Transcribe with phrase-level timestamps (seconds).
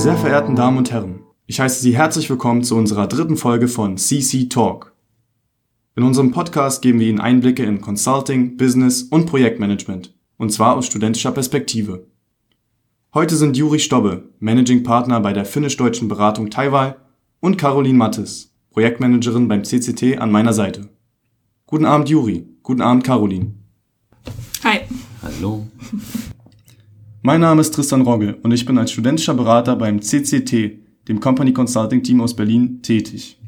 [0.00, 3.68] Meine sehr verehrten Damen und Herren, ich heiße Sie herzlich willkommen zu unserer dritten Folge
[3.68, 4.94] von CC Talk.
[5.94, 10.86] In unserem Podcast geben wir Ihnen Einblicke in Consulting, Business und Projektmanagement, und zwar aus
[10.86, 12.06] studentischer Perspektive.
[13.12, 16.94] Heute sind Juri Stobbe, Managing Partner bei der finnisch-deutschen Beratung Taiwan,
[17.40, 20.88] und Caroline Mattes, Projektmanagerin beim CCT an meiner Seite.
[21.66, 23.52] Guten Abend Juri, guten Abend Caroline.
[24.64, 24.80] Hi.
[25.22, 25.66] Hallo.
[27.22, 31.52] Mein Name ist Tristan Rogge und ich bin als studentischer Berater beim CCT, dem Company
[31.52, 33.38] Consulting Team aus Berlin, tätig.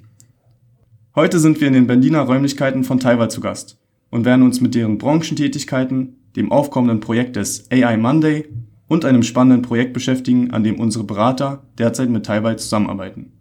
[1.15, 3.79] Heute sind wir in den Berliner Räumlichkeiten von Taiwan zu Gast
[4.11, 8.45] und werden uns mit deren Branchentätigkeiten, dem aufkommenden Projekt des AI Monday
[8.89, 13.33] und einem spannenden Projekt beschäftigen, an dem unsere Berater derzeit mit Taiwan zusammenarbeiten.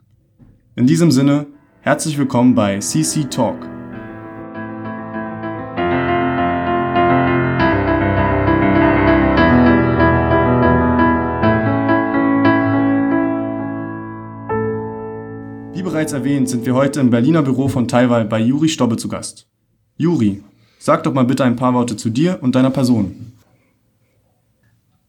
[0.77, 1.48] In diesem Sinne,
[1.81, 3.80] herzlich willkommen bei CC Talk.
[16.02, 19.45] Bereits erwähnt, sind wir heute im Berliner Büro von Taiwan bei Juri Stobbe zu Gast.
[19.97, 20.41] Juri,
[20.80, 23.33] sag doch mal bitte ein paar Worte zu dir und deiner Person.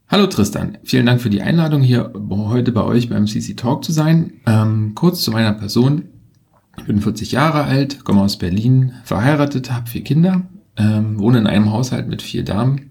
[0.07, 3.91] Hallo Tristan, vielen Dank für die Einladung, hier heute bei euch beim CC Talk zu
[3.91, 4.35] sein.
[4.47, 6.11] Ähm, kurz zu meiner Person.
[6.77, 10.43] Ich bin 40 Jahre alt, komme aus Berlin, verheiratet, habe vier Kinder,
[10.77, 12.91] ähm, wohne in einem Haushalt mit vier Damen.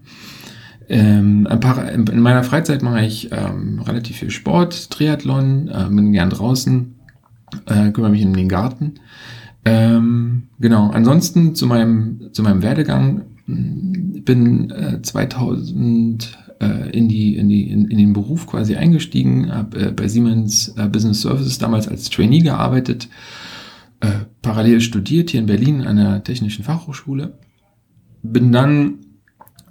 [0.88, 6.30] Ähm, paar, in meiner Freizeit mache ich ähm, relativ viel Sport, Triathlon, äh, bin gern
[6.30, 6.96] draußen,
[7.66, 8.94] äh, kümmere mich um den Garten.
[9.64, 13.22] Ähm, genau, ansonsten zu meinem, zu meinem Werdegang.
[14.14, 19.52] Ich bin äh, 2000 äh, in, die, in, die, in, in den Beruf quasi eingestiegen,
[19.52, 23.08] habe äh, bei Siemens äh, Business Services damals als Trainee gearbeitet,
[24.00, 24.10] äh,
[24.42, 27.38] parallel studiert hier in Berlin an der Technischen Fachhochschule.
[28.22, 28.98] Bin dann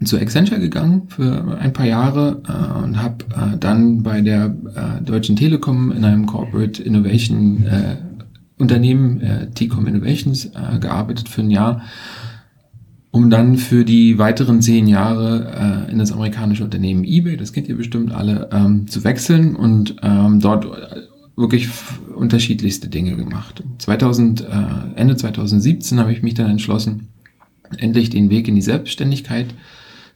[0.06, 5.02] zu Accenture gegangen für ein paar Jahre äh, und habe äh, dann bei der äh,
[5.04, 7.98] Deutschen Telekom in einem Corporate Innovation äh,
[8.58, 11.82] Unternehmen, äh, T-Com Innovations, äh, gearbeitet für ein Jahr,
[13.12, 17.68] um dann für die weiteren zehn Jahre äh, in das amerikanische Unternehmen eBay, das kennt
[17.68, 20.66] ihr bestimmt alle, ähm, zu wechseln und ähm, dort
[21.36, 21.70] wirklich
[22.16, 23.64] unterschiedlichste Dinge gemacht.
[23.80, 24.46] 2000, äh,
[24.96, 27.10] Ende 2017 habe ich mich dann entschlossen,
[27.78, 29.48] endlich den Weg in die Selbstständigkeit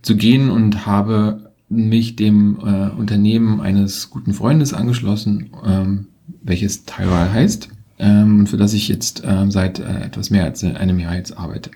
[0.05, 6.07] zu gehen und habe mich dem äh, Unternehmen eines guten Freundes angeschlossen, ähm,
[6.43, 10.63] welches Taiwan heißt ähm, und für das ich jetzt äh, seit äh, etwas mehr als
[10.63, 11.71] einem Jahr jetzt arbeite.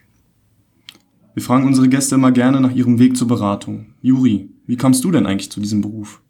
[1.34, 3.88] Wir fragen unsere Gäste immer gerne nach ihrem Weg zur Beratung.
[4.01, 6.22] Juri, wie kamst du denn eigentlich zu diesem Beruf?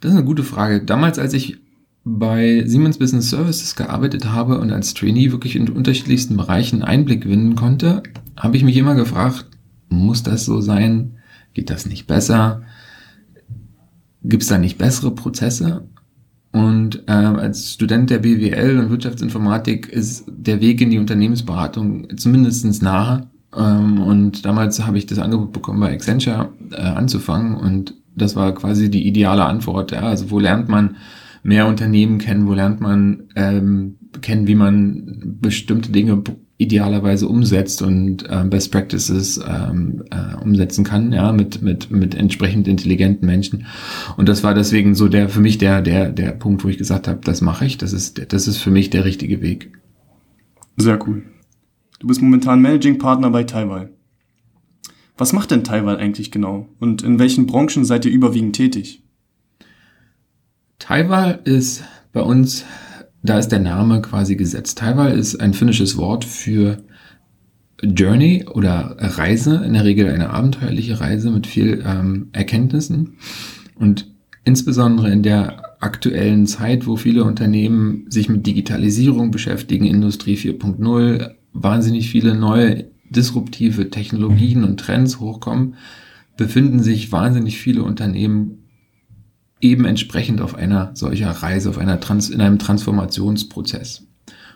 [0.00, 0.84] Das ist eine gute Frage.
[0.84, 1.58] Damals, als ich
[2.04, 7.54] bei Siemens Business Services gearbeitet habe und als Trainee wirklich in unterschiedlichsten Bereichen Einblick gewinnen
[7.54, 8.02] konnte,
[8.36, 9.46] habe ich mich immer gefragt,
[9.88, 11.18] muss das so sein?
[11.52, 12.62] Geht das nicht besser?
[14.22, 15.86] Gibt es da nicht bessere Prozesse?
[16.52, 22.80] Und äh, als Student der BWL und Wirtschaftsinformatik ist der Weg in die Unternehmensberatung zumindestens
[22.80, 23.26] nahe.
[23.56, 27.56] Ähm, und damals habe ich das Angebot bekommen, bei Accenture äh, anzufangen.
[27.56, 29.90] Und das war quasi die ideale Antwort.
[29.90, 30.02] Ja?
[30.02, 30.96] Also wo lernt man
[31.44, 36.24] mehr Unternehmen kennen, wo lernt man ähm, kennen, wie man bestimmte Dinge
[36.56, 42.66] idealerweise umsetzt und äh, Best Practices ähm, äh, umsetzen kann, ja, mit, mit, mit entsprechend
[42.66, 43.66] intelligenten Menschen.
[44.16, 47.08] Und das war deswegen so der für mich der, der, der Punkt, wo ich gesagt
[47.08, 49.72] habe, das mache ich, das ist, das ist für mich der richtige Weg.
[50.76, 51.24] Sehr cool.
[52.00, 53.90] Du bist momentan Managing Partner bei Taiwan.
[55.18, 56.68] Was macht denn Taiwan eigentlich genau?
[56.80, 59.03] Und in welchen Branchen seid ihr überwiegend tätig?
[60.78, 62.64] Taiwan ist bei uns
[63.24, 64.78] da ist der Name quasi gesetzt.
[64.78, 66.84] Taiwan ist ein finnisches Wort für
[67.82, 73.16] Journey oder Reise, in der Regel eine abenteuerliche Reise mit viel ähm, Erkenntnissen.
[73.76, 74.12] Und
[74.44, 82.10] insbesondere in der aktuellen Zeit, wo viele Unternehmen sich mit Digitalisierung beschäftigen, Industrie 4.0, wahnsinnig
[82.10, 85.76] viele neue disruptive Technologien und Trends hochkommen,
[86.36, 88.63] befinden sich wahnsinnig viele Unternehmen
[89.60, 94.06] eben entsprechend auf einer solcher Reise, auf einer Trans in einem Transformationsprozess.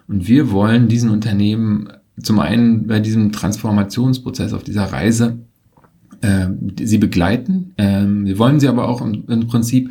[0.06, 1.88] Und wir wollen diesen Unternehmen
[2.22, 5.38] zum einen bei diesem Transformationsprozess auf dieser Reise
[6.20, 6.48] äh,
[6.80, 7.74] sie begleiten.
[7.78, 9.90] Ähm, wir wollen sie aber auch im, im Prinzip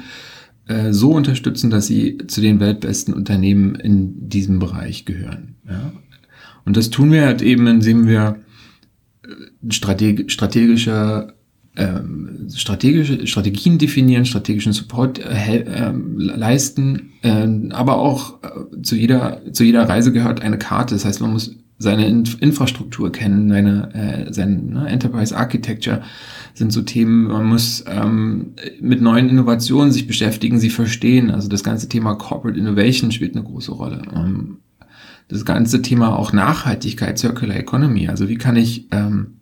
[0.67, 5.55] äh, so unterstützen, dass sie zu den weltbesten Unternehmen in diesem Bereich gehören.
[5.67, 5.93] Ja?
[6.65, 8.39] Und das tun wir halt eben, indem wir
[9.23, 11.33] äh, strateg strategische
[11.77, 19.41] ähm, strategische Strategien definieren, strategischen Support äh, äh, leisten, äh, aber auch äh, zu jeder
[19.51, 20.95] zu jeder Reise gehört eine Karte.
[20.95, 26.01] Das heißt, man muss seine Inf Infrastruktur kennen, seine, äh, seine ne, Enterprise Architecture
[26.55, 31.29] sind so Themen, man muss ähm, mit neuen Innovationen sich beschäftigen, sie verstehen.
[31.29, 34.01] Also das ganze Thema Corporate Innovation spielt eine große Rolle.
[34.15, 34.57] Ähm,
[35.27, 38.07] das ganze Thema auch Nachhaltigkeit, Circular Economy.
[38.07, 39.36] Also wie kann ich ähm,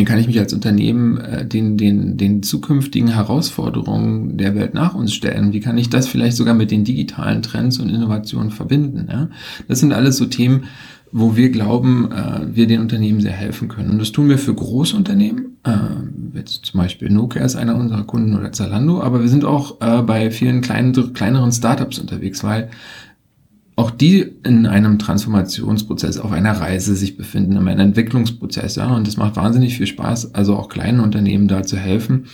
[0.00, 4.94] wie kann ich mich als Unternehmen äh, den, den, den zukünftigen Herausforderungen der Welt nach
[4.94, 5.52] uns stellen?
[5.52, 9.08] Wie kann ich das vielleicht sogar mit den digitalen Trends und Innovationen verbinden?
[9.10, 9.28] Ja?
[9.68, 10.64] Das sind alles so Themen,
[11.12, 13.90] wo wir glauben, äh, wir den Unternehmen sehr helfen können.
[13.90, 15.58] Und das tun wir für Großunternehmen.
[15.64, 19.82] Äh, jetzt zum Beispiel Nokia ist einer unserer Kunden oder Zalando, aber wir sind auch
[19.82, 22.70] äh, bei vielen kleinen, kleineren Startups unterwegs, weil
[23.80, 28.76] auch die in einem Transformationsprozess, auf einer Reise sich befinden, in einem Entwicklungsprozess.
[28.76, 32.26] Ja, und es macht wahnsinnig viel Spaß, also auch kleinen Unternehmen da zu helfen,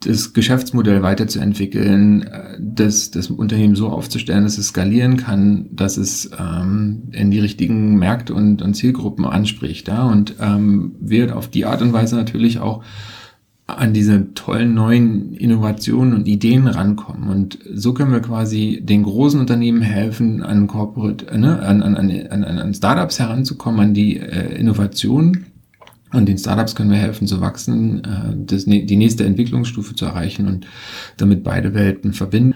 [0.00, 2.28] das Geschäftsmodell weiterzuentwickeln,
[2.60, 7.98] das, das Unternehmen so aufzustellen, dass es skalieren kann, dass es ähm, in die richtigen
[7.98, 9.88] Märkte und, und Zielgruppen anspricht.
[9.88, 10.04] Ja?
[10.04, 12.84] Und ähm, wir auf die Art und Weise natürlich auch
[13.68, 17.28] an diese tollen neuen Innovationen und Ideen rankommen.
[17.28, 21.96] Und so können wir quasi den großen Unternehmen helfen, an Corporate, äh, ne, an, an,
[21.96, 25.46] an, an Startups heranzukommen, an die äh, Innovationen.
[26.14, 30.48] Und den Startups können wir helfen zu wachsen, äh, das, die nächste Entwicklungsstufe zu erreichen
[30.48, 30.66] und
[31.18, 32.54] damit beide Welten verbinden.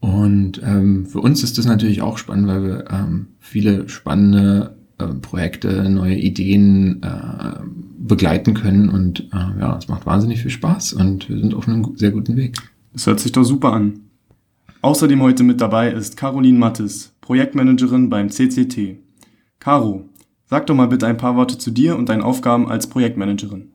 [0.00, 5.06] Und ähm, für uns ist das natürlich auch spannend, weil wir ähm, viele spannende äh,
[5.06, 7.60] Projekte, neue Ideen äh,
[8.10, 8.90] begleiten können.
[8.90, 12.36] Und äh, ja, es macht wahnsinnig viel Spaß und wir sind auf einem sehr guten
[12.36, 12.58] Weg.
[12.92, 14.00] Das hört sich doch super an.
[14.82, 18.98] Außerdem heute mit dabei ist Caroline Mattes, Projektmanagerin beim CCT.
[19.58, 20.08] Caro,
[20.46, 23.70] sag doch mal bitte ein paar Worte zu dir und deinen Aufgaben als Projektmanagerin.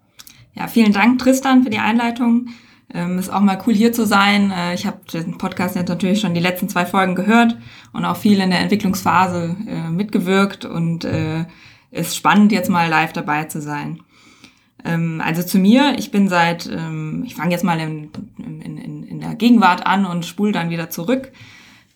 [0.53, 2.49] Ja, vielen Dank, Tristan, für die Einleitung.
[2.93, 4.51] Ähm, ist auch mal cool hier zu sein.
[4.51, 7.57] Äh, ich habe den Podcast jetzt natürlich schon die letzten zwei Folgen gehört
[7.93, 11.45] und auch viel in der Entwicklungsphase äh, mitgewirkt und äh,
[11.91, 14.01] ist spannend, jetzt mal live dabei zu sein.
[14.85, 19.03] Ähm, also zu mir, ich bin seit, ähm, ich fange jetzt mal in, in, in,
[19.03, 21.31] in der Gegenwart an und spule dann wieder zurück.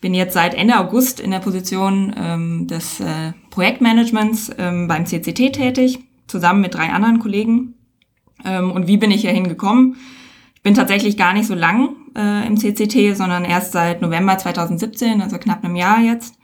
[0.02, 5.54] Bin jetzt seit Ende August in der Position ähm, des äh, Projektmanagements ähm, beim CCT
[5.54, 7.76] tätig, zusammen mit drei anderen Kollegen.
[8.44, 9.98] Ähm, und wie bin ich hier hingekommen?
[10.56, 15.22] Ich bin tatsächlich gar nicht so lang äh, im CCT, sondern erst seit November 2017,
[15.22, 16.39] also knapp einem Jahr jetzt.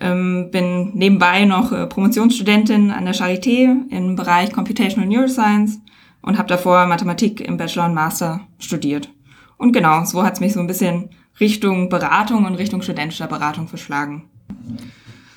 [0.00, 5.80] Ähm, bin nebenbei noch äh, Promotionsstudentin an der Charité im Bereich Computational Neuroscience
[6.22, 9.10] und habe davor Mathematik im Bachelor und Master studiert.
[9.58, 11.10] Und genau, so hat es mich so ein bisschen
[11.40, 14.24] Richtung Beratung und Richtung studentischer Beratung verschlagen.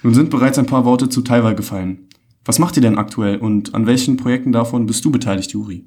[0.04, 2.08] Nun sind bereits ein paar Worte zu Taiwan gefallen.
[2.46, 5.86] Was macht ihr denn aktuell und an welchen Projekten davon bist du beteiligt, Juri?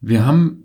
[0.00, 0.64] Wir haben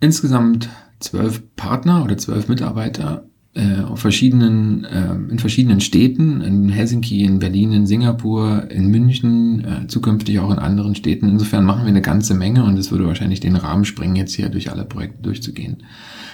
[0.00, 0.68] insgesamt
[0.98, 7.38] zwölf Partner oder zwölf Mitarbeiter äh, auf verschiedenen, äh, in verschiedenen Städten, in Helsinki, in
[7.38, 11.28] Berlin, in Singapur, in München, äh, zukünftig auch in anderen Städten.
[11.28, 14.48] Insofern machen wir eine ganze Menge und es würde wahrscheinlich den Rahmen sprengen, jetzt hier
[14.48, 15.78] durch alle Projekte durchzugehen.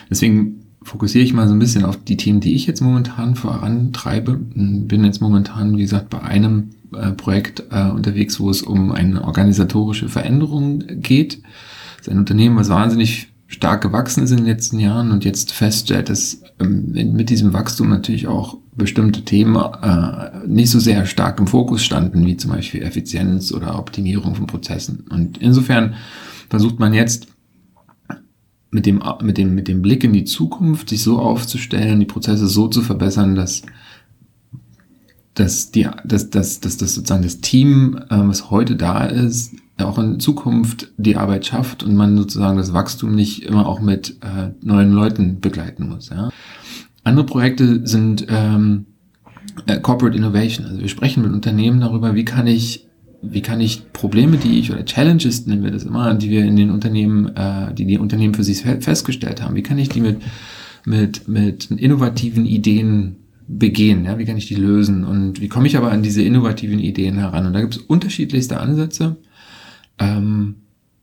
[0.09, 4.41] Deswegen fokussiere ich mal so ein bisschen auf die Themen, die ich jetzt momentan vorantreibe.
[4.55, 9.23] Bin jetzt momentan, wie gesagt, bei einem äh, Projekt äh, unterwegs, wo es um eine
[9.25, 11.43] organisatorische Veränderung geht.
[11.99, 13.30] Das ist ein Unternehmen, was wahnsinnig
[13.61, 17.91] stark gewachsen ist in den letzten Jahren und jetzt feststellt, dass ähm, mit diesem Wachstum
[17.91, 22.83] natürlich auch bestimmte Themen äh, nicht so sehr stark im Fokus standen, wie zum Beispiel
[22.83, 25.05] Effizienz oder Optimierung von Prozessen.
[25.11, 25.95] Und insofern
[26.49, 27.27] versucht man jetzt
[28.71, 32.47] mit dem, mit dem, mit dem Blick in die Zukunft, sich so aufzustellen, die Prozesse
[32.47, 33.61] so zu verbessern, dass
[35.35, 39.55] dass die, dass, dass, dass, dass sozusagen das Team, äh, was heute da ist,
[39.87, 44.17] auch in Zukunft die Arbeit schafft und man sozusagen das Wachstum nicht immer auch mit
[44.23, 46.11] äh, neuen Leuten begleiten muss.
[46.11, 46.31] Ja.
[47.05, 48.87] Andere Projekte sind ähm,
[49.67, 50.67] äh, Corporate Innovation.
[50.67, 52.87] Also wir sprechen mit Unternehmen darüber, wie kann ich
[53.23, 56.57] wie kann ich Probleme, die ich oder Challenges nennen wir das immer, die wir in
[56.57, 60.23] den Unternehmen, äh, die die Unternehmen für sich festgestellt haben, wie kann ich die mit
[60.87, 65.77] mit mit innovativen Ideen begehen, ja, wie kann ich die lösen und wie komme ich
[65.77, 67.47] aber an diese innovativen Ideen heran?
[67.47, 69.17] Und da gibt es unterschiedlichste Ansätze
[70.01, 70.57] ähm,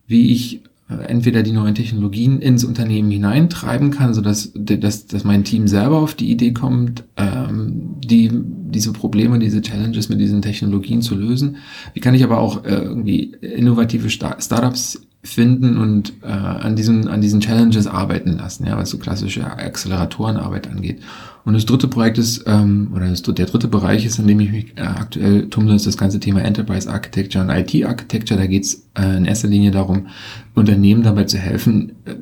[0.07, 5.23] wie ich äh, entweder die neuen Technologien ins Unternehmen hineintreiben kann, so dass, dass, dass
[5.23, 10.41] mein Team selber auf die Idee kommt, ähm, die, diese Probleme, diese Challenges mit diesen
[10.41, 11.57] Technologien zu lösen.
[11.93, 17.07] Wie kann ich aber auch äh, irgendwie innovative Star Startups finden und äh, an diesen
[17.07, 21.01] an diesen Challenges arbeiten lassen, ja, was so klassische Acceleratorenarbeit angeht.
[21.47, 24.51] Und das dritte Projekt ist, ähm, oder das, der dritte Bereich ist, in dem ich
[24.51, 28.37] mich äh, aktuell tummle, ist das ganze Thema Enterprise Architecture und IT Architecture.
[28.37, 30.07] Da geht es äh, in erster Linie darum,
[30.55, 32.15] Unternehmen dabei zu helfen, äh,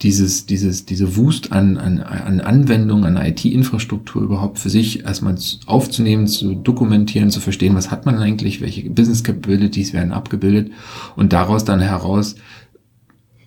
[0.00, 5.34] dieses, dieses, diese Wust an, an, an Anwendungen, an IT-Infrastruktur überhaupt für sich erstmal
[5.66, 10.70] aufzunehmen, zu dokumentieren, zu verstehen, was hat man eigentlich, welche Business Capabilities werden abgebildet
[11.16, 12.36] und daraus dann heraus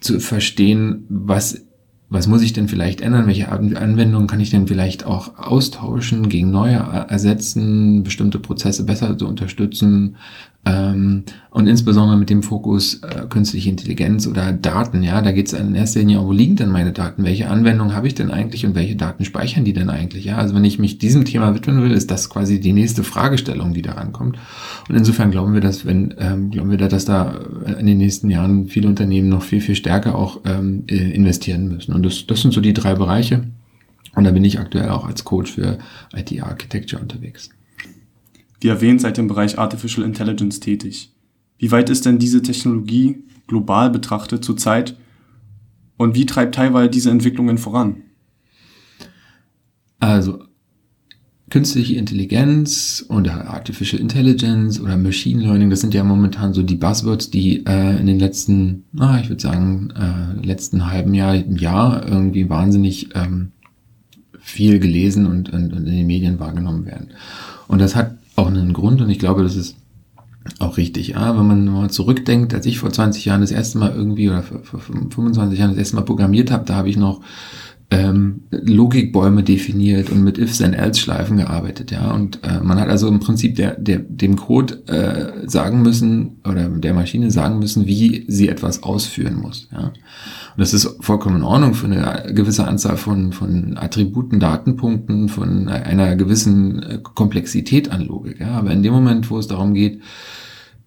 [0.01, 1.68] zu verstehen, was
[2.09, 3.27] was muss ich denn vielleicht ändern?
[3.27, 9.27] Welche Anwendungen kann ich denn vielleicht auch austauschen, gegen neue ersetzen, bestimmte Prozesse besser zu
[9.27, 10.15] unterstützen?
[10.65, 15.53] Ähm, und insbesondere mit dem Fokus äh, künstliche Intelligenz oder Daten, ja, da geht es
[15.53, 17.23] in erster Linie, wo liegen denn meine Daten?
[17.23, 20.25] Welche Anwendungen habe ich denn eigentlich und welche Daten speichern die denn eigentlich?
[20.25, 23.73] Ja, also wenn ich mich diesem Thema widmen will, ist das quasi die nächste Fragestellung,
[23.73, 24.37] die da rankommt.
[24.89, 27.39] Und insofern glauben wir, dass wenn ähm, glauben wir, dass da
[27.79, 31.93] in den nächsten Jahren viele Unternehmen noch viel viel stärker auch ähm, äh, investieren müssen.
[31.93, 33.45] Und das, das sind so die drei Bereiche.
[34.15, 35.77] Und da bin ich aktuell auch als Coach für
[36.13, 37.49] IT Architecture unterwegs.
[38.59, 41.13] Wie erwähnt, seid ihr im Bereich Artificial Intelligence tätig.
[41.57, 44.95] Wie weit ist denn diese Technologie global betrachtet zurzeit
[45.97, 47.97] und wie treibt Taiwan diese Entwicklungen voran?
[49.99, 50.43] Also
[51.49, 57.31] künstliche Intelligenz oder Artificial Intelligence oder Machine Learning, das sind ja momentan so die Buzzwords,
[57.31, 62.49] die äh, in den letzten, na, ich würde sagen, äh, letzten halben Jahr, Jahr irgendwie
[62.49, 63.51] wahnsinnig ähm,
[64.39, 67.09] viel gelesen und, und, und in den Medien wahrgenommen werden.
[67.67, 69.75] Und das hat auch einen Grund und ich glaube, das ist
[70.59, 71.09] auch richtig.
[71.09, 74.41] Ja, wenn man mal zurückdenkt, als ich vor 20 Jahren das erste Mal irgendwie oder
[74.41, 77.21] vor 25 Jahren das erste Mal programmiert habe, da habe ich noch
[77.91, 82.11] ähm, Logikbäume definiert und mit Ifs and Else Schleifen gearbeitet, ja.
[82.11, 86.69] Und äh, man hat also im Prinzip der, der, dem Code äh, sagen müssen oder
[86.69, 89.85] der Maschine sagen müssen, wie sie etwas ausführen muss, ja.
[89.87, 89.93] Und
[90.57, 96.15] das ist vollkommen in Ordnung für eine gewisse Anzahl von, von Attributen, Datenpunkten, von einer
[96.15, 98.51] gewissen äh, Komplexität an Logik, ja.
[98.51, 100.01] Aber in dem Moment, wo es darum geht,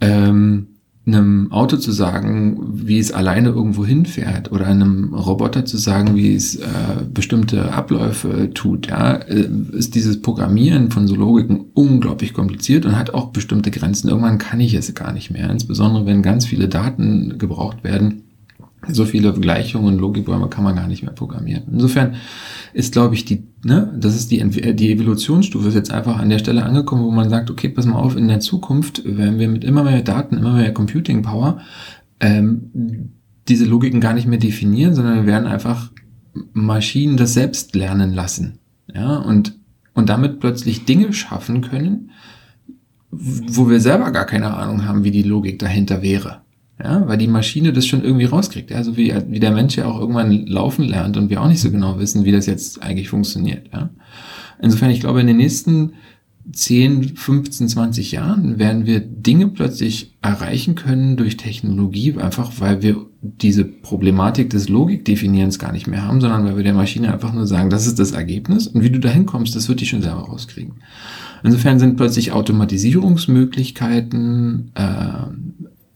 [0.01, 0.69] ähm,
[1.05, 6.35] einem Auto zu sagen, wie es alleine irgendwo hinfährt oder einem Roboter zu sagen, wie
[6.35, 6.67] es äh,
[7.13, 13.15] bestimmte Abläufe tut, ja, äh, ist dieses Programmieren von so Logiken unglaublich kompliziert und hat
[13.15, 14.11] auch bestimmte Grenzen.
[14.11, 18.23] Irgendwann kann ich es gar nicht mehr, insbesondere wenn ganz viele Daten gebraucht werden
[18.89, 21.65] so viele Gleichungen, Logikbäume kann man gar nicht mehr programmieren.
[21.71, 22.17] Insofern
[22.73, 26.39] ist, glaube ich, die, ne, das ist die, die Evolutionsstufe ist jetzt einfach an der
[26.39, 29.65] Stelle angekommen, wo man sagt, okay, pass mal auf, in der Zukunft werden wir mit
[29.65, 31.61] immer mehr Daten, immer mehr Computing Power
[32.23, 32.71] ähm,
[33.49, 35.91] diese Logiken gar nicht mehr definieren, sondern wir werden einfach
[36.53, 38.59] Maschinen das selbst lernen lassen.
[38.95, 39.59] Ja, und,
[39.95, 42.11] und damit plötzlich Dinge schaffen können,
[43.11, 46.43] wo wir selber gar keine Ahnung haben, wie die Logik dahinter wäre.
[46.83, 48.71] Ja, weil die Maschine das schon irgendwie rauskriegt.
[48.71, 51.61] Ja, so wie, wie der Mensch ja auch irgendwann laufen lernt und wir auch nicht
[51.61, 53.69] so genau wissen, wie das jetzt eigentlich funktioniert.
[53.73, 53.91] Ja.
[54.61, 55.93] Insofern, ich glaube, in den nächsten
[56.51, 62.97] 10, 15, 20 Jahren werden wir Dinge plötzlich erreichen können durch Technologie, einfach weil wir
[63.21, 67.47] diese Problematik des Logikdefinierens gar nicht mehr haben, sondern weil wir der Maschine einfach nur
[67.47, 70.23] sagen, das ist das Ergebnis und wie du da hinkommst, das wird die schon selber
[70.23, 70.75] rauskriegen.
[71.45, 75.29] Insofern sind plötzlich Automatisierungsmöglichkeiten, äh,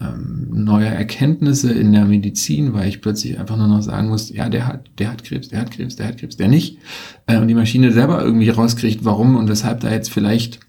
[0.01, 4.49] ähm, neue Erkenntnisse in der Medizin, weil ich plötzlich einfach nur noch sagen muss, ja,
[4.49, 6.79] der hat, der hat Krebs, der hat Krebs, der hat Krebs, der nicht.
[7.27, 10.61] Äh, und die Maschine selber irgendwie rauskriegt, warum und weshalb da jetzt vielleicht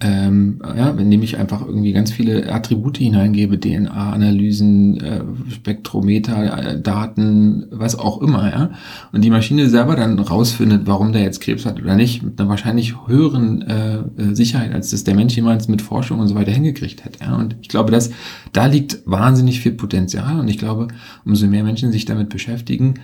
[0.00, 5.20] ähm, ja, indem ich einfach irgendwie ganz viele Attribute hineingebe, DNA-Analysen, äh,
[5.50, 8.70] Spektrometer, äh, Daten, was auch immer, ja.
[9.12, 12.48] Und die Maschine selber dann rausfindet, warum der jetzt Krebs hat oder nicht, mit einer
[12.48, 16.52] wahrscheinlich höheren äh, äh, Sicherheit, als das der Mensch jemals mit Forschung und so weiter
[16.52, 17.20] hingekriegt hat.
[17.20, 17.36] Ja.
[17.36, 18.10] Und ich glaube, dass
[18.52, 20.88] da liegt wahnsinnig viel Potenzial und ich glaube,
[21.24, 22.94] umso mehr Menschen sich damit beschäftigen,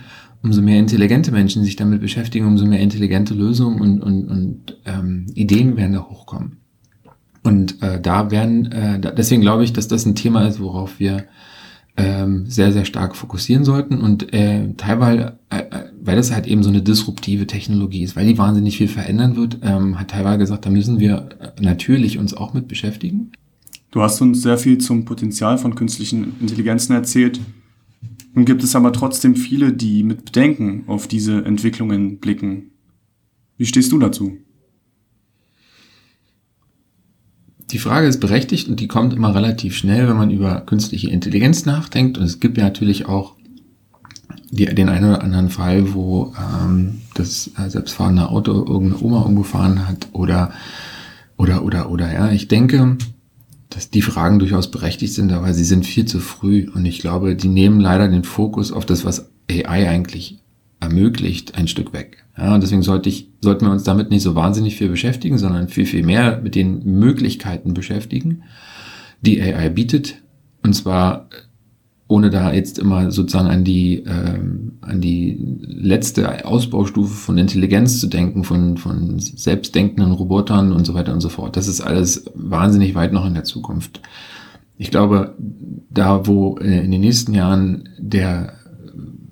[0.42, 5.26] umso mehr intelligente Menschen sich damit beschäftigen, umso mehr intelligente Lösungen und, und, und ähm,
[5.34, 6.58] Ideen werden da hochkommen.
[7.46, 11.26] Und äh, da werden, äh, deswegen glaube ich, dass das ein Thema ist, worauf wir
[11.96, 14.00] ähm, sehr, sehr stark fokussieren sollten.
[14.00, 18.26] Und äh, teilweise, äh, äh, weil das halt eben so eine disruptive Technologie ist, weil
[18.26, 22.34] die wahnsinnig viel verändern wird, ähm, hat teilweise gesagt, da müssen wir äh, natürlich uns
[22.34, 23.30] auch mit beschäftigen.
[23.92, 27.40] Du hast uns sehr viel zum Potenzial von künstlichen Intelligenzen erzählt.
[28.34, 32.72] Nun gibt es aber trotzdem viele, die mit Bedenken auf diese Entwicklungen blicken.
[33.56, 34.36] Wie stehst du dazu?
[37.72, 41.66] Die Frage ist berechtigt und die kommt immer relativ schnell, wenn man über künstliche Intelligenz
[41.66, 42.16] nachdenkt.
[42.16, 43.34] Und es gibt ja natürlich auch
[44.50, 49.88] die, den einen oder anderen Fall, wo ähm, das äh, selbstfahrende Auto irgendeine Oma umgefahren
[49.88, 50.52] hat oder
[51.36, 52.30] oder oder oder ja.
[52.30, 52.96] Ich denke,
[53.68, 57.34] dass die Fragen durchaus berechtigt sind, aber sie sind viel zu früh und ich glaube,
[57.34, 60.38] die nehmen leider den Fokus auf das, was AI eigentlich
[60.80, 62.24] ermöglicht, ein Stück weg.
[62.36, 65.86] Ja, deswegen sollte ich, sollten wir uns damit nicht so wahnsinnig viel beschäftigen, sondern viel,
[65.86, 68.42] viel mehr mit den Möglichkeiten beschäftigen,
[69.22, 70.22] die AI bietet.
[70.62, 71.28] Und zwar
[72.08, 78.06] ohne da jetzt immer sozusagen an die, ähm, an die letzte Ausbaustufe von Intelligenz zu
[78.06, 81.56] denken, von, von selbstdenkenden Robotern und so weiter und so fort.
[81.56, 84.00] Das ist alles wahnsinnig weit noch in der Zukunft.
[84.78, 85.34] Ich glaube,
[85.90, 88.52] da wo äh, in den nächsten Jahren der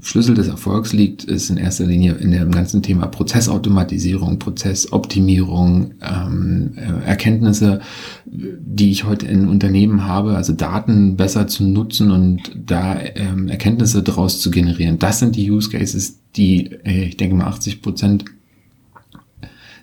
[0.05, 6.73] Schlüssel des Erfolgs liegt, ist in erster Linie in dem ganzen Thema Prozessautomatisierung, Prozessoptimierung, ähm,
[6.77, 7.81] äh, Erkenntnisse,
[8.27, 14.03] die ich heute in Unternehmen habe, also Daten besser zu nutzen und da ähm, Erkenntnisse
[14.03, 14.99] daraus zu generieren.
[14.99, 18.27] Das sind die Use Cases, die, äh, ich denke mal, 80 Prozent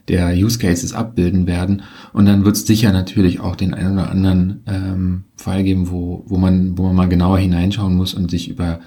[0.07, 1.81] der Use Cases abbilden werden.
[2.13, 6.23] Und dann wird es sicher natürlich auch den einen oder anderen ähm, Fall geben, wo,
[6.27, 8.81] wo, man, wo man mal genauer hineinschauen muss und sich über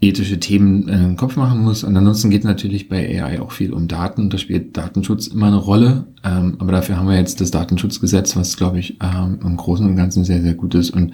[0.00, 1.84] ethische Themen in den Kopf machen muss.
[1.84, 4.30] Und ansonsten geht natürlich bei AI auch viel um Daten.
[4.30, 6.06] Da spielt Datenschutz immer eine Rolle.
[6.24, 9.96] Ähm, aber dafür haben wir jetzt das Datenschutzgesetz, was, glaube ich, ähm, im Großen und
[9.96, 11.12] Ganzen sehr, sehr gut ist und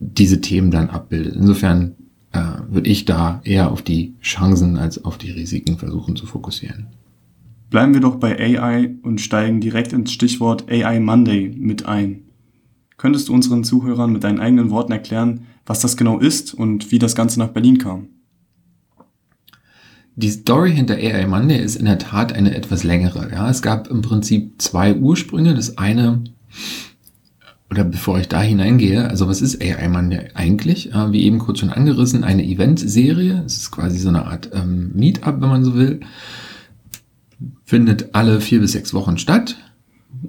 [0.00, 1.36] diese Themen dann abbildet.
[1.36, 1.94] Insofern
[2.32, 6.88] äh, würde ich da eher auf die Chancen als auf die Risiken versuchen zu fokussieren.
[7.70, 12.24] Bleiben wir doch bei AI und steigen direkt ins Stichwort AI Monday mit ein.
[12.96, 16.98] Könntest du unseren Zuhörern mit deinen eigenen Worten erklären, was das genau ist und wie
[16.98, 18.08] das Ganze nach Berlin kam.
[20.14, 23.30] Die Story hinter AI Monday ist in der Tat eine etwas längere.
[23.32, 25.54] Ja, es gab im Prinzip zwei Ursprünge.
[25.54, 26.22] Das eine,
[27.70, 30.90] oder bevor ich da hineingehe, also was ist AI Monday eigentlich?
[30.92, 33.42] Wie eben kurz schon angerissen, eine Eventserie.
[33.46, 36.00] Es ist quasi so eine Art ähm, Meetup, wenn man so will.
[37.64, 39.56] Findet alle vier bis sechs Wochen statt.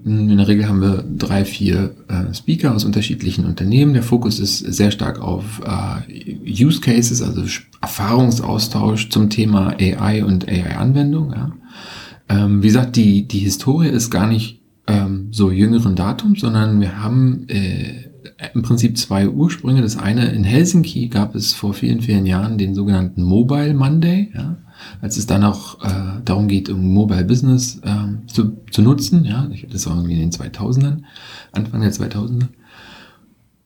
[0.06, 3.94] In der Regel haben wir drei, vier äh, Speaker aus unterschiedlichen Unternehmen.
[3.94, 7.44] Der Fokus ist sehr stark auf äh, Use Cases, also
[7.82, 11.32] Erfahrungsaustausch zum Thema AI und AI-Anwendung.
[11.32, 11.52] Ja.
[12.28, 17.04] Ähm, wie gesagt, die, die Historie ist gar nicht ähm, so jüngeren Datums, sondern wir
[17.04, 18.10] haben äh,
[18.54, 19.82] im Prinzip zwei Ursprünge.
[19.82, 24.32] Das eine in Helsinki gab es vor vielen, vielen Jahren den sogenannten Mobile Monday.
[24.34, 24.58] Ja
[25.02, 29.26] als es dann auch äh, darum geht, um Mobile Business ähm, zu, zu nutzen.
[29.26, 31.02] Ja, das war irgendwie in den 2000ern,
[31.52, 32.48] Anfang der 2000er.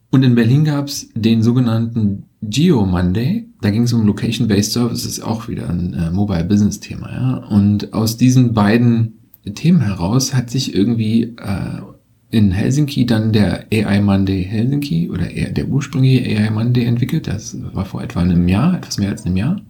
[0.10, 3.48] Und in Berlin gab es den sogenannten Geo Monday.
[3.62, 7.12] Da ging es um Location-Based Services, auch wieder ein äh, Mobile Business Thema.
[7.12, 7.34] Ja?
[7.50, 9.20] Und aus diesen beiden
[9.54, 11.82] Themen heraus hat sich irgendwie äh,
[12.30, 17.28] in Helsinki dann der AI Monday Helsinki oder der ursprüngliche AI Monday entwickelt.
[17.28, 19.62] Das war vor etwa einem Jahr, etwas mehr als einem Jahr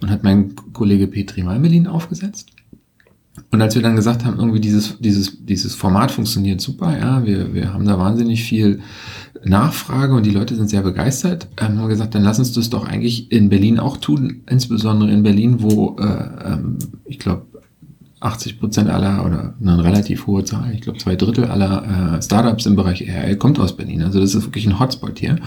[0.00, 2.50] und hat mein Kollege Petri Malmelin aufgesetzt.
[3.50, 7.54] Und als wir dann gesagt haben, irgendwie dieses, dieses, dieses Format funktioniert super, ja, wir,
[7.54, 8.80] wir haben da wahnsinnig viel
[9.44, 12.70] Nachfrage und die Leute sind sehr begeistert, ähm, haben wir gesagt, dann lass uns das
[12.70, 17.46] doch eigentlich in Berlin auch tun, insbesondere in Berlin, wo äh, ähm, ich glaube
[18.20, 22.64] 80 Prozent aller oder eine relativ hohe Zahl, ich glaube zwei Drittel aller äh, Startups
[22.64, 24.02] im Bereich AI kommt aus Berlin.
[24.02, 25.32] Also das ist wirklich ein Hotspot hier.
[25.32, 25.40] Und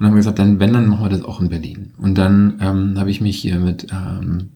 [0.00, 1.92] dann haben wir gesagt, dann wenn, dann machen wir das auch in Berlin.
[1.98, 4.48] Und dann ähm, habe ich mich hier mit ähm,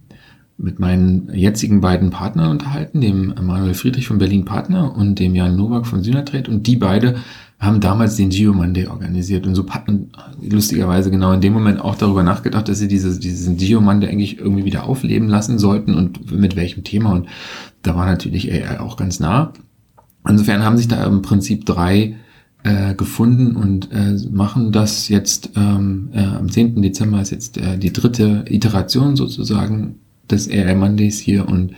[0.63, 5.57] mit meinen jetzigen beiden Partnern unterhalten, dem Manuel Friedrich von Berlin Partner und dem Jan
[5.57, 6.51] Nowak von Synatrade.
[6.51, 7.17] Und die beide
[7.61, 11.95] haben damals den Geo Monday organisiert und so hatten lustigerweise genau in dem Moment auch
[11.95, 16.33] darüber nachgedacht, dass sie diese, diesen Geo Monday eigentlich irgendwie wieder aufleben lassen sollten und
[16.33, 17.13] mit welchem Thema.
[17.13, 17.29] Und
[17.83, 19.53] da war natürlich AI auch ganz nah.
[20.27, 22.17] Insofern haben sich da im Prinzip drei
[22.63, 26.81] äh, gefunden und äh, machen das jetzt ähm, äh, am 10.
[26.81, 29.97] Dezember ist jetzt äh, die dritte Iteration sozusagen
[30.31, 31.73] des AI Mondays hier und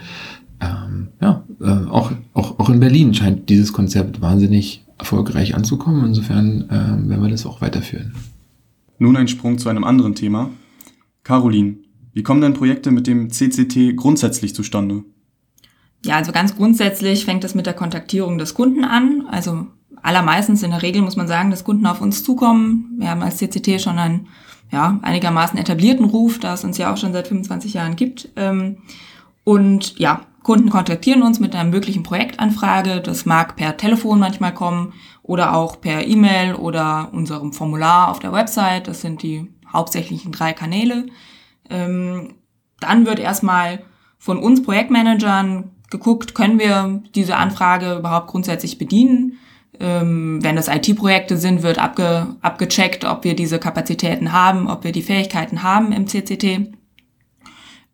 [0.61, 6.07] ähm, ja, äh, auch, auch, auch in Berlin scheint dieses Konzept wahnsinnig erfolgreich anzukommen.
[6.07, 8.15] Insofern äh, werden wir das auch weiterführen.
[8.99, 10.51] Nun ein Sprung zu einem anderen Thema.
[11.25, 11.77] Caroline,
[12.13, 15.05] wie kommen denn Projekte mit dem CCT grundsätzlich zustande?
[16.05, 19.27] Ja, also ganz grundsätzlich fängt es mit der Kontaktierung des Kunden an.
[19.29, 19.67] Also
[20.03, 22.97] allermeistens in der Regel muss man sagen, dass Kunden auf uns zukommen.
[22.99, 24.29] Wir haben als CCT schon einen
[24.71, 28.31] ja, einigermaßen etablierten Ruf, da es uns ja auch schon seit 25 Jahren gibt.
[28.37, 28.79] Ähm,
[29.45, 33.01] und ja, Kunden kontaktieren uns mit einer möglichen Projektanfrage.
[33.01, 38.33] Das mag per Telefon manchmal kommen oder auch per E-Mail oder unserem Formular auf der
[38.33, 38.89] Website.
[38.89, 41.07] Das sind die hauptsächlichen drei Kanäle.
[41.71, 42.35] Ähm,
[42.81, 43.85] dann wird erstmal
[44.19, 49.39] von uns Projektmanagern geguckt, können wir diese Anfrage überhaupt grundsätzlich bedienen.
[49.79, 54.93] Ähm, wenn das IT-Projekte sind, wird abge, abgecheckt, ob wir diese Kapazitäten haben, ob wir
[54.93, 56.73] die Fähigkeiten haben im CCT.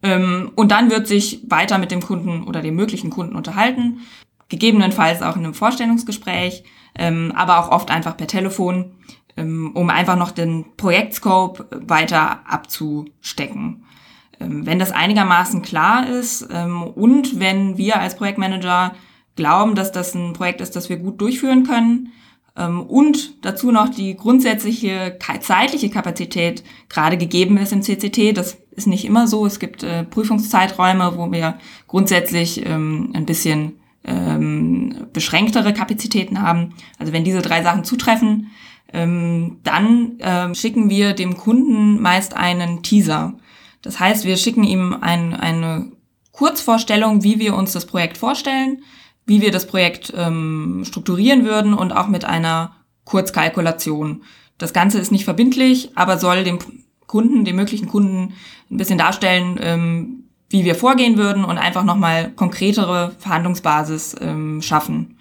[0.02, 4.00] Ähm, und dann wird sich weiter mit dem Kunden oder dem möglichen Kunden unterhalten,
[4.48, 8.92] gegebenenfalls auch in einem Vorstellungsgespräch, ähm, aber auch oft einfach per Telefon,
[9.36, 13.84] ähm, um einfach noch den Projektscope weiter abzustecken.
[14.40, 18.94] Ähm, wenn das einigermaßen klar ist ähm, und wenn wir als Projektmanager
[19.36, 22.12] glauben, dass das ein Projekt ist, das wir gut durchführen können,
[22.66, 28.36] und dazu noch die grundsätzliche zeitliche Kapazität gerade gegeben ist im CCT.
[28.36, 29.46] Das ist nicht immer so.
[29.46, 36.74] Es gibt äh, Prüfungszeiträume, wo wir grundsätzlich ähm, ein bisschen ähm, beschränktere Kapazitäten haben.
[36.98, 38.50] Also wenn diese drei Sachen zutreffen,
[38.92, 43.34] ähm, dann ähm, schicken wir dem Kunden meist einen Teaser.
[43.82, 45.92] Das heißt, wir schicken ihm ein, eine
[46.32, 48.82] Kurzvorstellung, wie wir uns das Projekt vorstellen
[49.28, 52.72] wie wir das Projekt ähm, strukturieren würden und auch mit einer
[53.04, 54.22] Kurzkalkulation.
[54.56, 56.58] Das Ganze ist nicht verbindlich, aber soll dem
[57.06, 58.34] Kunden, dem möglichen Kunden
[58.70, 65.18] ein bisschen darstellen, ähm, wie wir vorgehen würden und einfach nochmal konkretere Verhandlungsbasis ähm, schaffen.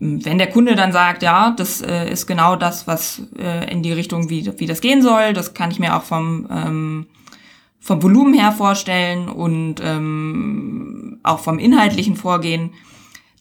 [0.00, 3.92] Wenn der Kunde dann sagt, ja, das äh, ist genau das, was äh, in die
[3.92, 7.06] Richtung, wie, wie das gehen soll, das kann ich mir auch vom, ähm,
[7.78, 12.72] vom Volumen her vorstellen und ähm, auch vom inhaltlichen Vorgehen,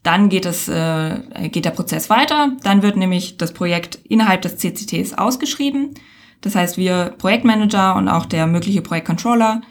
[0.04, 2.54] dann geht, es, äh, geht der Prozess weiter.
[2.64, 5.94] Dann wird nämlich das Projekt innerhalb des CCTs ausgeschrieben.
[6.42, 9.62] Das heißt, wir Projektmanager und auch der mögliche Projektcontroller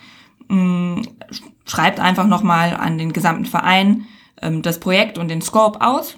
[0.48, 1.02] mh,
[1.64, 4.06] schreibt einfach nochmal an den gesamten Verein
[4.40, 6.16] ähm, das Projekt und den Scope aus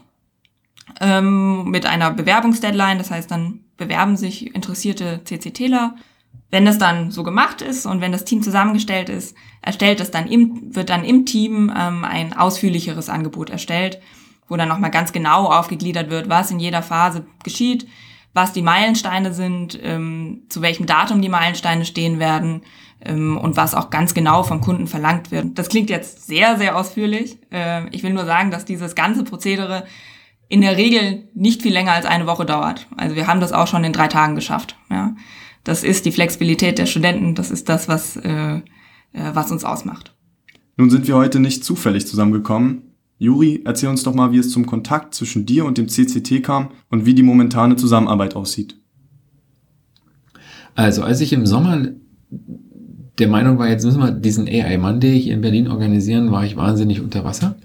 [1.01, 2.99] ähm, mit einer Bewerbungsdeadline.
[2.99, 5.97] Das heißt, dann bewerben sich interessierte CCTler
[6.53, 10.27] wenn das dann so gemacht ist und wenn das Team zusammengestellt ist, erstellt es dann
[10.27, 14.01] im, wird dann im Team ähm, ein ausführlicheres Angebot erstellt,
[14.49, 17.89] wo dann nochmal ganz genau aufgegliedert wird, was in jeder Phase geschieht,
[18.35, 22.61] was die Meilensteine sind, ähm, zu welchem Datum die Meilensteine stehen werden
[23.03, 25.59] ähm, und was auch ganz genau vom Kunden verlangt wird.
[25.59, 27.39] Das klingt jetzt sehr, sehr ausführlich.
[27.51, 29.87] Äh, ich will nur sagen, dass dieses ganze Prozedere
[30.49, 32.89] in der Regel nicht viel länger als eine Woche dauert.
[32.95, 34.77] Also wir haben das auch schon in drei Tagen geschafft.
[34.91, 35.15] Ja
[35.65, 38.61] das ist die Flexibilität der Studenten, das ist das, was, äh, äh,
[39.13, 40.15] was uns ausmacht.
[40.77, 42.83] Nun sind wir heute nicht zufällig zusammengekommen.
[43.19, 46.71] Juri, erzähl uns doch mal, wie es zum Kontakt zwischen dir und dem CCT kam
[46.91, 48.77] und wie die momentane Zusammenarbeit aussieht.
[50.75, 51.89] Also, als ich im Sommer
[53.19, 56.57] der Meinung war, jetzt müssen wir diesen AI Monday hier in Berlin organisieren, war ich
[56.57, 57.57] wahnsinnig unter Wasser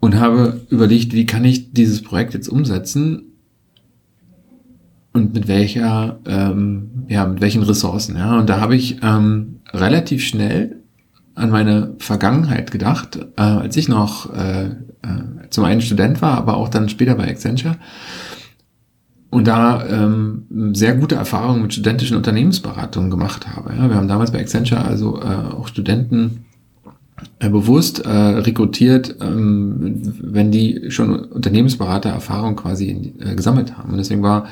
[0.00, 3.31] und habe überlegt, wie kann ich dieses Projekt jetzt umsetzen
[5.12, 8.16] und mit welcher, ähm, ja, mit welchen Ressourcen.
[8.16, 8.38] Ja.
[8.38, 10.76] Und da habe ich ähm, relativ schnell
[11.34, 16.56] an meine Vergangenheit gedacht, äh, als ich noch äh, äh, zum einen Student war, aber
[16.56, 17.76] auch dann später bei Accenture.
[19.30, 20.44] Und da ähm,
[20.74, 23.74] sehr gute Erfahrungen mit studentischen Unternehmensberatungen gemacht habe.
[23.74, 23.88] Ja.
[23.88, 26.44] Wir haben damals bei Accenture also äh, auch Studenten
[27.38, 33.92] äh, bewusst äh, rekrutiert, ähm, wenn die schon Unternehmensberater-Erfahrung quasi äh, gesammelt haben.
[33.92, 34.46] Und deswegen war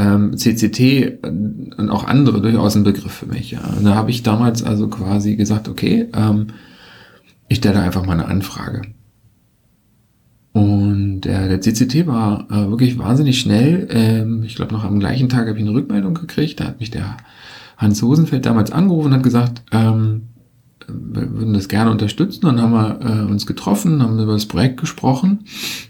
[0.00, 3.50] ähm, CCT und auch andere durchaus ein Begriff für mich.
[3.50, 3.60] Ja.
[3.76, 6.48] Und da habe ich damals also quasi gesagt, okay, ähm,
[7.48, 8.82] ich stelle einfach mal eine Anfrage.
[10.52, 13.86] Und der, der CCT war äh, wirklich wahnsinnig schnell.
[13.90, 16.60] Ähm, ich glaube, noch am gleichen Tag habe ich eine Rückmeldung gekriegt.
[16.60, 17.16] Da hat mich der
[17.76, 20.28] Hans Hosenfeld damals angerufen und hat gesagt, ähm,
[20.92, 22.42] würden das gerne unterstützen.
[22.42, 25.44] Dann haben wir äh, uns getroffen, haben über das Projekt gesprochen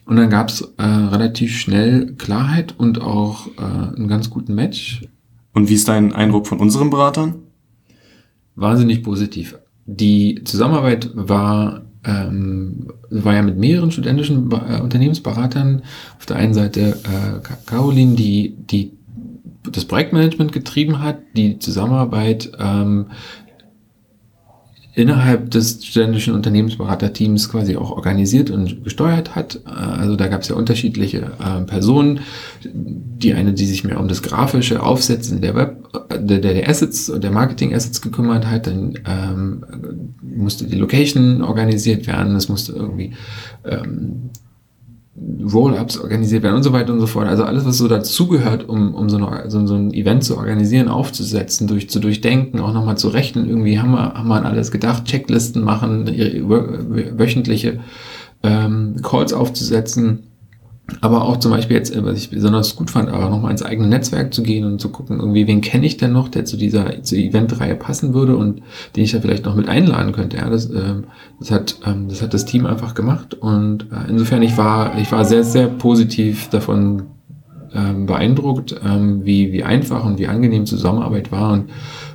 [0.07, 5.03] und dann gab es äh, relativ schnell Klarheit und auch äh, einen ganz guten Match.
[5.53, 7.37] Und wie ist dein Eindruck von unseren Beratern?
[8.55, 9.59] Wahnsinnig positiv.
[9.87, 15.83] Die Zusammenarbeit war ähm, war ja mit mehreren studentischen äh, Unternehmensberatern.
[16.19, 18.93] Auf der einen Seite äh, Caroline, die die
[19.71, 23.07] das Projektmanagement getrieben hat, die Zusammenarbeit ähm,
[24.94, 29.61] innerhalb des studentischen Unternehmensberaterteams quasi auch organisiert und gesteuert hat.
[29.64, 32.20] Also da gab es ja unterschiedliche äh, Personen.
[32.64, 37.22] Die eine, die sich mehr um das grafische Aufsetzen der Web, der, der Assets und
[37.22, 38.66] der Marketing-Assets gekümmert hat.
[38.66, 39.64] Dann ähm,
[40.22, 42.35] musste die Location organisiert werden.
[42.35, 43.12] Es musste irgendwie
[43.64, 44.31] ähm,
[45.53, 47.29] Roll-ups organisiert werden und so weiter und so fort.
[47.29, 50.89] Also alles, was so dazugehört, um, um so, eine, so, so ein Event zu organisieren,
[50.89, 53.49] aufzusetzen, durch, zu durchdenken, auch nochmal zu rechnen.
[53.49, 57.81] Irgendwie haben wir, haben wir an alles gedacht, Checklisten machen, wöchentliche
[58.43, 60.30] ähm, Calls aufzusetzen
[61.00, 64.35] aber auch zum Beispiel jetzt, was ich besonders gut fand, aber nochmal ins eigene Netzwerk
[64.35, 67.18] zu gehen und zu gucken, irgendwie, wen kenne ich denn noch, der zu dieser zur
[67.18, 68.62] Eventreihe passen würde und
[68.96, 70.37] den ich da vielleicht noch mit einladen könnte.
[70.37, 71.05] Ja, das, ähm,
[71.38, 75.11] das hat ähm, das hat das Team einfach gemacht und äh, insofern ich war ich
[75.12, 77.03] war sehr sehr positiv davon
[77.74, 81.70] ähm, beeindruckt, ähm, wie wie einfach und wie angenehm Zusammenarbeit war und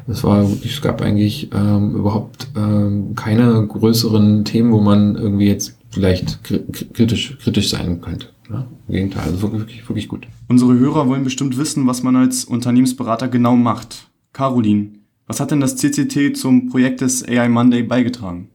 [0.08, 5.75] es war es gab eigentlich ähm, überhaupt ähm, keine größeren Themen, wo man irgendwie jetzt
[5.96, 8.28] vielleicht kritisch kritisch sein könnte.
[8.50, 10.28] Ja, Im Gegenteil, also wirklich, wirklich, wirklich gut.
[10.48, 14.08] Unsere Hörer wollen bestimmt wissen, was man als Unternehmensberater genau macht.
[14.34, 14.90] Caroline,
[15.28, 18.50] Was hat denn das CCT zum Projekt des AI Monday beigetragen?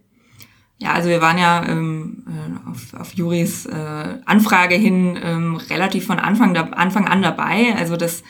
[0.79, 6.07] Ja, also wir waren ja ähm, äh, auf, auf Juris äh, Anfrage hin ähm, relativ
[6.07, 7.75] von Anfang, da, Anfang an dabei.
[7.77, 8.23] Also das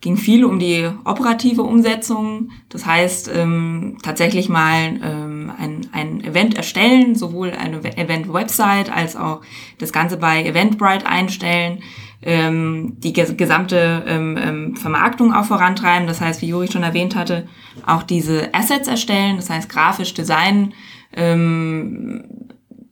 [0.00, 2.50] ging viel um die operative Umsetzung.
[2.68, 9.40] Das heißt, ähm, tatsächlich mal ähm, ein, ein Event erstellen, sowohl eine Event-Website als auch
[9.78, 11.82] das Ganze bei Eventbrite einstellen,
[12.22, 16.06] ähm, die gesamte ähm, ähm, Vermarktung auch vorantreiben.
[16.06, 17.48] Das heißt, wie Juri schon erwähnt hatte,
[17.84, 20.74] auch diese Assets erstellen, das heißt grafisch Design,
[21.12, 22.24] ähm,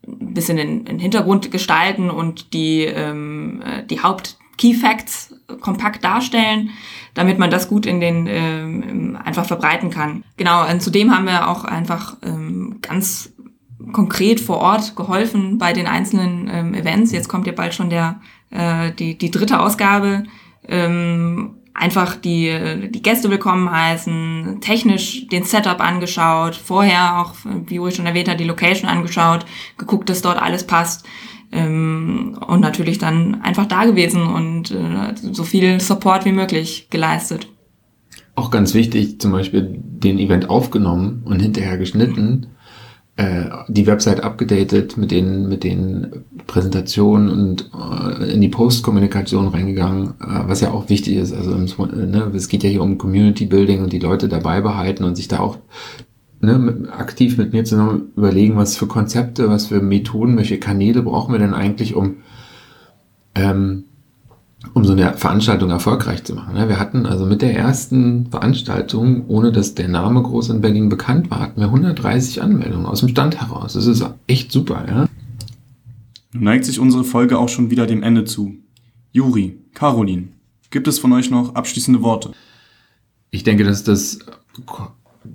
[0.06, 6.70] bisschen in, in Hintergrund gestalten und die, ähm, äh, die Haupt-Key Facts kompakt darstellen,
[7.14, 10.24] damit man das gut in den ähm, einfach verbreiten kann.
[10.36, 13.32] Genau, und zudem haben wir auch einfach ähm, ganz
[13.92, 17.12] konkret vor Ort geholfen bei den einzelnen ähm, Events.
[17.12, 20.24] Jetzt kommt ja bald schon der äh, die, die dritte Ausgabe.
[20.68, 27.34] Ähm, einfach die, die Gäste willkommen heißen, technisch den Setup angeschaut, vorher auch,
[27.66, 29.44] wie Uri schon erwähnt hat, die Location angeschaut,
[29.76, 31.06] geguckt, dass dort alles passt.
[31.56, 37.48] Ähm, und natürlich dann einfach da gewesen und äh, so viel Support wie möglich geleistet.
[38.34, 42.48] Auch ganz wichtig, zum Beispiel den Event aufgenommen und hinterher geschnitten
[43.16, 50.08] äh, die Website abgedatet, mit den, mit den Präsentationen und äh, in die Postkommunikation reingegangen,
[50.20, 51.32] äh, was ja auch wichtig ist.
[51.32, 55.16] Also ne, es geht ja hier um Community Building und die Leute dabei behalten und
[55.16, 55.56] sich da auch
[56.46, 61.02] ne, mit, aktiv mit mir zusammen überlegen, was für Konzepte, was für Methoden, welche Kanäle
[61.02, 62.16] brauchen wir denn eigentlich, um
[63.34, 63.84] ähm,
[64.74, 66.54] um so eine Veranstaltung erfolgreich zu machen.
[66.54, 71.30] Wir hatten also mit der ersten Veranstaltung, ohne dass der Name groß in Berlin bekannt
[71.30, 73.74] war, hatten wir 130 Anmeldungen aus dem Stand heraus.
[73.74, 75.08] Das ist echt super, ja.
[76.32, 78.54] Nun neigt sich unsere Folge auch schon wieder dem Ende zu.
[79.12, 80.28] Juri, Caroline,
[80.70, 82.32] gibt es von euch noch abschließende Worte?
[83.30, 84.18] Ich denke, dass das,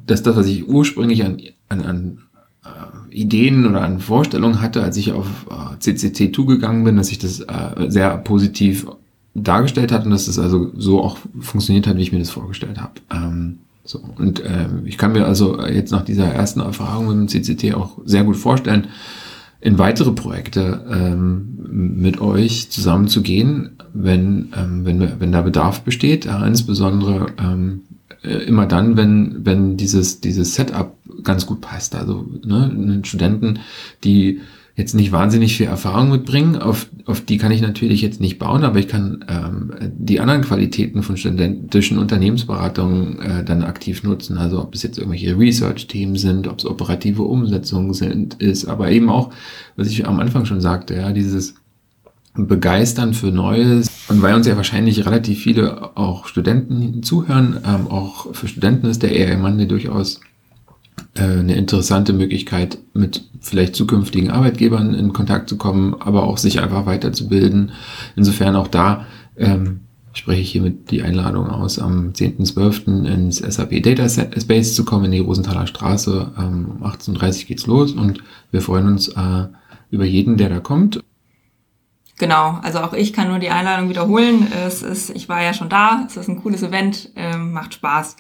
[0.06, 2.18] dass das was ich ursprünglich an, an, an
[2.66, 7.20] äh, Ideen oder an Vorstellungen hatte, als ich auf äh, CCT zugegangen bin, dass ich
[7.20, 8.88] das äh, sehr positiv
[9.34, 12.82] dargestellt hat und dass es also so auch funktioniert hat, wie ich mir das vorgestellt
[12.82, 12.94] habe.
[13.12, 17.44] Ähm, so, und äh, ich kann mir also jetzt nach dieser ersten Erfahrung mit dem
[17.44, 18.88] CCT auch sehr gut vorstellen,
[19.60, 25.82] in weitere Projekte ähm, mit euch zusammen zu gehen, wenn, ähm, wenn, wenn da Bedarf
[25.82, 27.82] besteht, äh, insbesondere ähm,
[28.24, 31.96] äh, immer dann, wenn, wenn dieses, dieses Setup ganz gut passt.
[31.96, 33.60] Also ne, Studenten,
[34.04, 34.42] die
[34.76, 38.64] jetzt nicht wahnsinnig viel Erfahrung mitbringen, auf, auf die kann ich natürlich jetzt nicht bauen,
[38.64, 44.38] aber ich kann ähm, die anderen Qualitäten von studentischen Unternehmensberatungen äh, dann aktiv nutzen.
[44.38, 49.10] Also ob es jetzt irgendwelche Research-Themen sind, ob es operative Umsetzungen sind, ist, aber eben
[49.10, 49.32] auch,
[49.76, 51.56] was ich am Anfang schon sagte, ja, dieses
[52.34, 53.90] Begeistern für Neues.
[54.08, 59.04] Und weil uns ja wahrscheinlich relativ viele auch Studenten zuhören, ähm, auch für Studenten ist
[59.04, 60.22] der AI Monday durchaus
[61.16, 66.62] äh, eine interessante Möglichkeit, mit vielleicht zukünftigen Arbeitgebern in Kontakt zu kommen, aber auch sich
[66.62, 67.72] einfach weiterzubilden.
[68.16, 69.06] Insofern auch da
[69.38, 69.82] ähm,
[70.14, 73.06] spreche ich hiermit die Einladung aus, am 10.12.
[73.08, 76.32] ins SAP Data Space zu kommen, in die Rosenthaler Straße.
[76.38, 78.20] Ähm, um 18.30 Uhr geht's los und
[78.52, 79.48] wir freuen uns äh,
[79.90, 81.02] über jeden, der da kommt.
[82.22, 84.46] Genau, also auch ich kann nur die Einladung wiederholen.
[84.64, 88.16] Es ist, ich war ja schon da, es ist ein cooles Event, ähm, macht Spaß.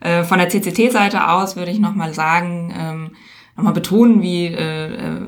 [0.00, 3.10] Äh, von der CCT-Seite aus würde ich nochmal sagen, ähm,
[3.54, 5.20] nochmal betonen, wie äh, äh,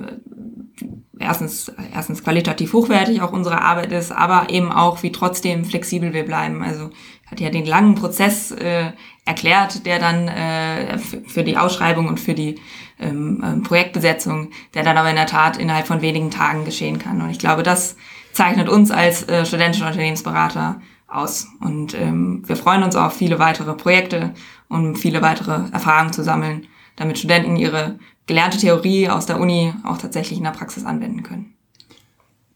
[1.20, 6.24] erstens, erstens qualitativ hochwertig auch unsere Arbeit ist, aber eben auch, wie trotzdem flexibel wir
[6.24, 6.64] bleiben.
[6.64, 6.90] Also
[7.24, 8.90] ich hatte ja den langen Prozess äh,
[9.24, 12.56] erklärt, der dann äh, für die Ausschreibung und für die
[12.98, 17.22] ähm, ähm, Projektbesetzung, der dann aber in der Tat innerhalb von wenigen Tagen geschehen kann.
[17.22, 17.94] Und ich glaube, das
[18.36, 21.46] zeichnet uns als äh, studentische Unternehmensberater aus.
[21.60, 24.34] Und ähm, wir freuen uns auf viele weitere Projekte
[24.68, 29.98] um viele weitere Erfahrungen zu sammeln, damit Studenten ihre gelernte Theorie aus der Uni auch
[29.98, 31.54] tatsächlich in der Praxis anwenden können.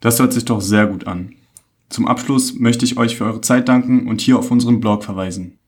[0.01, 1.35] Das hört sich doch sehr gut an.
[1.89, 5.59] Zum Abschluss möchte ich euch für eure Zeit danken und hier auf unseren Blog verweisen.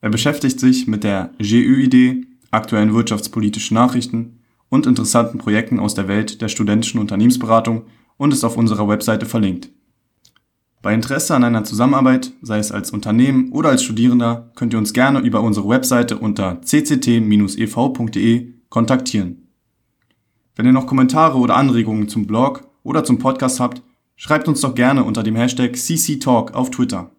[0.00, 6.42] Er beschäftigt sich mit der GÜ-Idee, aktuellen wirtschaftspolitischen Nachrichten und interessanten Projekten aus der Welt
[6.42, 7.82] der studentischen Unternehmensberatung
[8.22, 9.68] und ist auf unserer Webseite verlinkt.
[10.80, 14.92] Bei Interesse an einer Zusammenarbeit, sei es als Unternehmen oder als Studierender, könnt ihr uns
[14.92, 19.48] gerne über unsere Webseite unter cct-ev.de kontaktieren.
[20.54, 23.82] Wenn ihr noch Kommentare oder Anregungen zum Blog oder zum Podcast habt,
[24.14, 27.10] schreibt uns doch gerne unter dem Hashtag CCTalk auf Twitter.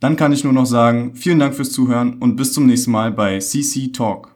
[0.00, 3.12] Dann kann ich nur noch sagen, vielen Dank fürs Zuhören und bis zum nächsten Mal
[3.12, 4.34] bei CC Talk.